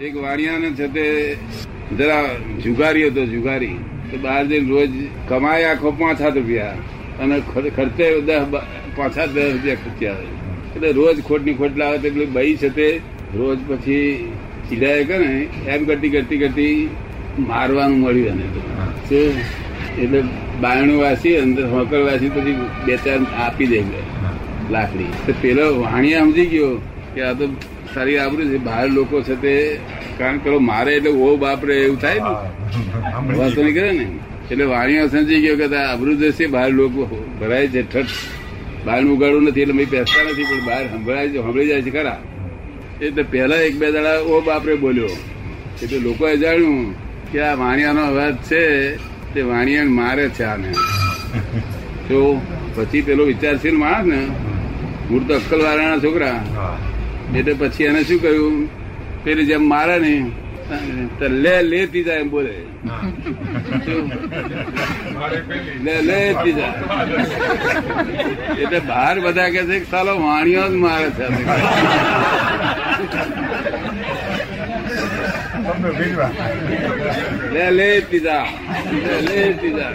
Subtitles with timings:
[0.00, 1.04] એક વાણિયાને છે તે
[1.96, 2.22] જરા
[2.62, 3.76] જુગારી હતો જુગારી.
[4.10, 4.94] તો બહાર જઈને રોજ
[5.28, 6.76] કમાય આખો પાંચ સાત રૂપિયા.
[7.20, 7.36] અને
[7.76, 8.42] ખર્ચે દસ
[8.96, 10.32] પાંચ સાત દસ રૂપિયા ખર્ચ્યા હોય.
[10.74, 12.88] એટલે રોજ ખોટની ખોટ લાવે તો પેલી બઈ છે તે
[13.34, 14.08] રોજ પછી
[14.68, 16.88] ચીડાય કરે ને એમ કરતી કરતી કરતી
[17.50, 18.46] મારવાનું મળ્યું એને
[20.02, 20.20] એટલે
[20.62, 23.78] બાયણું વાસી અંદર હોકર વાસી પછી બે ચાર આપી દે
[24.74, 25.10] લાકડી.
[25.42, 26.72] પેલો વાણિયા સમજી ગયો
[27.14, 27.50] કે આ તો
[27.94, 28.58] સારી આબરૂ છે.
[28.68, 29.54] બહાર લોકો છે તે
[30.18, 32.32] કારણ કે પેલો મારે એટલે ઓ બાપરે એવું થાય ને.
[33.38, 34.06] વાતો નહીં કરે ને.
[34.50, 37.02] એટલે વાણિયા સમજી ગયો કે આબરૂ જશે બહાર લોકો
[37.40, 38.14] ભરાય છે ઠઠ.
[38.86, 42.18] બહાર ઉગાડું નથી એટલે બેસતા નથી પણ બહાર સંભળાય છે સાંભળી જાય છે ખરા.
[43.04, 45.14] એટલે પહેલા એક બે દાડા ઓ બાપરે બોલ્યો.
[45.82, 46.94] એટલે લોકોએ જાણ્યું
[47.30, 48.62] કે આ વાણિયાનો અવાજ છે
[49.32, 50.70] તે વાણિયા મારે છે આને.
[52.08, 52.18] તો
[52.76, 54.20] પછી પેલો વિચારશીલ માણસ ને
[55.08, 56.38] મૂળ તો અક્કલ વાળાના છોકરા
[57.38, 58.56] એટલે પછી એને શું કહ્યું
[59.24, 60.14] પેલી જેમ મારે ને
[61.20, 62.54] લે લે લેતી જાય એમ બોલે.
[65.84, 66.78] લે લે લેતી જાય.
[68.62, 71.24] એટલે બહાર બધા કે છે સાલો વાણિયો જ મારે છે.
[77.54, 78.46] લે લેતી જા.
[79.04, 79.94] લે લેતી જા.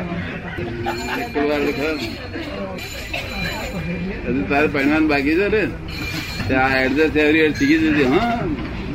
[4.26, 5.64] હજુ તારે પહેરવાનું બાકી છે ને?
[6.50, 8.40] ત્યાં એડજસ્ટ એવરી શીખી દીધી હા,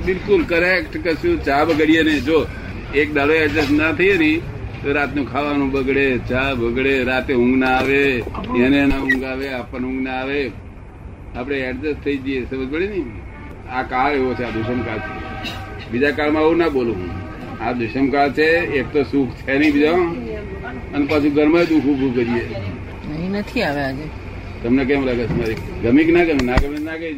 [0.05, 2.25] બિલકુલ કરેક્ટ કશું ચા બગડીએ નહીં.
[2.25, 2.47] જો,
[2.95, 4.41] એક દાડો એડજસ્ટ ના થઈએ ને,
[4.83, 8.25] તો રાતનું ખાવાનું બગડે, ચા બગડે, રાતે ઊંઘ ના આવે,
[8.59, 10.51] એને ના ઊંઘ આવે, આપણને ઊંઘ ના આવે.
[11.37, 13.05] આપણે એડજસ્ટ થઈ જઈએ, સમજ પડે ને?
[13.73, 15.91] આ કાળ એવો છે, આ દુષ્મકાળ છે.
[15.91, 17.11] બીજા કાળમાં આવું ના બોલું હું.
[17.65, 19.91] આ દુષ્મકાળ છે, એક તો સુખ છે નહીં, બીજા.
[20.95, 22.45] અને પાછું ઘરમાં દુઃખ ઉભું કરીએ.
[23.31, 24.25] નથી આવે આજે.
[24.65, 25.35] તમને કેમ લાગે છે?
[25.39, 26.43] મારી ગમી કે ના ગમે?
[26.45, 27.13] ના ગમે ના ગઈ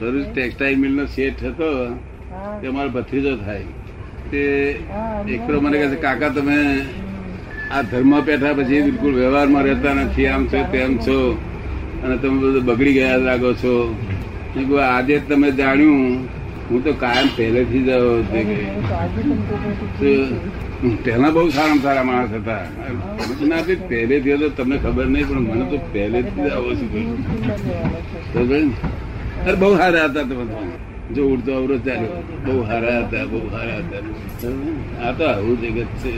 [0.00, 1.70] ભરૂચ ટેક્સટાઇલ મિલ નો શેઠ હતો.
[2.60, 3.64] તે અમારો ભત્રીજો થાય.
[4.30, 4.42] તે
[5.28, 6.58] એકરો મને કહે છે કાકા તમે
[7.70, 10.26] આ ધર્મ પેઠા પછી બિલકુલ વ્યવહારમાં રહેતા નથી.
[10.26, 11.18] આમ છો તેમ છો.
[12.04, 13.74] અને તમે બધું બગડી ગયા લાગો છો.
[14.82, 16.41] આજે જ તમે જાણ્યું.
[16.70, 17.90] હું તો કાયમ પહેલેથી જ
[21.04, 22.64] પહેલા બહુ સારા સારા માણસ હતા.
[23.48, 26.90] ના પહેલેથી હતો તમને ખબર નહીં, પણ મને તો પહેલેથી જ આવો છું.
[29.46, 30.44] અરે બહુ સારા હતા તમે.
[31.14, 32.12] જો ઉડતો અવરો ચાલ્યો.
[32.46, 34.02] બહુ સારા હતા, બહુ સારા હતા?
[35.06, 36.12] આ તો આવું જગત છે.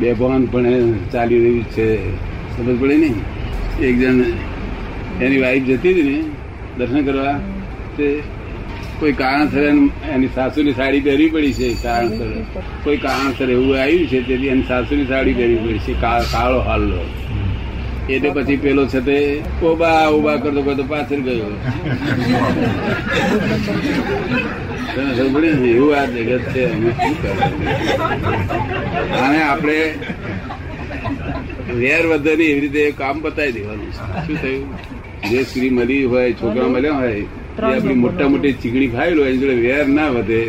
[0.00, 1.88] બેભાન પણ ચાલી રહ્યું છે.
[2.56, 3.16] સમજ પડે નહીં?
[3.80, 4.20] એક જણ
[5.22, 6.18] એની વાઈફ જતી હતી ને,
[6.78, 7.34] દર્શન કરવા,
[7.96, 8.06] તે
[9.00, 9.64] કોઈ કારણસર
[10.14, 12.30] એની સાસુની સાડી પહેરવી પડી છે કારણસર.
[12.84, 17.00] કોઈ કારણસર એવું આવ્યું છે તેથી એની સાસુની સાડી પહેરવી પડી છે કાળો હાલો
[18.08, 19.16] એટલે પછી પેલો છે તે
[19.62, 21.50] ઓબા ઊભા કરતો કરતો પાછળ ગયો?
[25.70, 27.14] એવું આ જગત છે અમે શું
[29.20, 29.78] આને આપણે
[31.78, 33.90] વેર વધે એવી રીતે કામ બતાવી દેવાનું
[34.26, 34.68] શું થયું?
[35.30, 37.24] જે સ્ત્રી મળી હોય છોકરા મળ્યા હોય
[37.56, 40.40] આપણી મોટા મોટી ચીકણી ખાઈ લો એની જોડે વેર ના વધે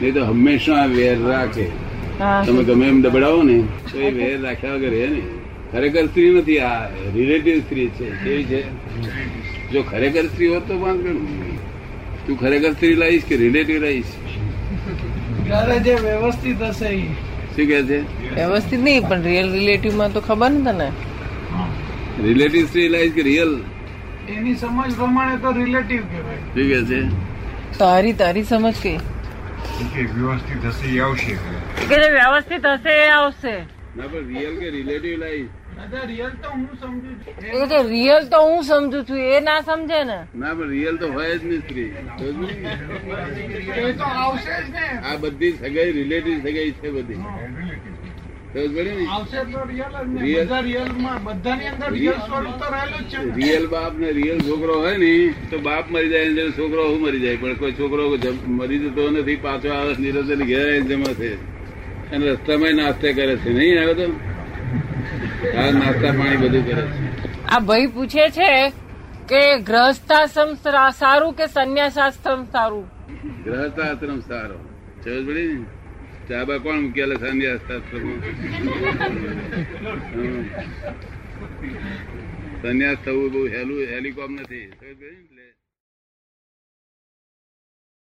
[0.00, 1.66] નહીં તો હંમેશા વેર રાખે.
[2.46, 3.56] તમે ગમે એમ દબડાવો ને
[3.90, 5.22] તો એ વેર રાખ્યા વગર રહે ને.
[5.72, 6.74] ખરેખર સ્ત્રી નથી આ
[7.14, 8.60] રિલેટિવ સ્ત્રી છે કેવી છે?
[9.72, 11.10] જો ખરેખર સ્ત્રી હોત તો વાંધો
[12.26, 14.12] તું ખરેખર સ્ત્રી લાવીશ કે રિલેટિવ લાવીશ?
[15.84, 16.90] જે વ્યવસ્થિત હશે
[17.54, 17.98] શું કે છે?
[18.34, 20.88] વ્યવસ્થિત નહીં પણ રિયલ રિલેટિવમાં તો ખબર ને તને?
[22.22, 23.52] રિલેટિવ સ્ત્રી લાવીશ કે રિયલ
[24.36, 26.40] એની સમજ પ્રમાણે તો રિલેટિવ કહેવાય.
[26.54, 27.00] શું કે છે?
[27.78, 28.98] તારી તારી સમજ કઈ
[29.94, 31.34] કે વ્યવસ્થિત હશે એ આવશે.
[31.88, 33.54] કે જે વ્યવસ્થિત હશે એ આવશે.
[33.96, 35.56] ના પણ રિયલ કે રિલેટિવ લાઈફ
[36.08, 37.34] રિયલ તો હું સમજુ છું.
[37.62, 40.18] એ તો રિયલ તો હું સમજુ છું એ ના સમજે ને.
[40.34, 41.90] ના પણ રિયલ તો હોય જ નહીં સ્ત્રી.
[43.84, 44.86] એ તો આવશે જ ને.
[45.04, 48.78] આ બધી સગાઈ રિલેટિવ સગાઈ છે બધી સમજ પડી ને આવશે તો રિયલ
[53.66, 57.36] બાપ ને રિયલ છોકરો હોય ને તો બાપ મરી જાય છોકરો હું મરી જાય.
[57.36, 61.38] પણ કોઈ છોકરો મરી જતો નથી પાછો આવે છે, નિરંતર ઘેર જમા છે
[62.10, 63.52] અને રસ્તામાં નાસ્તા કરે છે.
[63.52, 64.12] નહીં આવે તો?
[65.56, 66.88] હા નાસ્તા પાણી બધું કરે છે.
[67.46, 68.72] આ ભાઈ પૂછે છે
[69.28, 70.56] કે ગ્રહસ્થાશ્રમ
[70.98, 72.84] સારું કે સંન્યાસાશ્રમ સારું?
[73.44, 74.58] ગ્રહસ્થાશ્રમ સારો.
[75.04, 75.77] સમજ પડી ને?
[76.28, 78.20] ચાબા કોણ મૂકેલા સંન્યાસ શાસ્ત્રમાં.
[82.62, 84.66] સંન્યાસ થવું બહુ હેલું હેલિકોમ નથી.